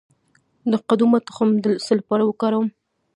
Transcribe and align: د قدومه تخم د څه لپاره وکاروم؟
د 0.71 0.73
قدومه 0.87 1.19
تخم 1.27 1.49
د 1.63 1.65
څه 1.85 1.93
لپاره 1.99 2.23
وکاروم؟ 2.25 2.67